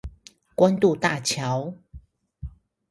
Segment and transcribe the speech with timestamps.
[0.55, 1.75] 關渡大橋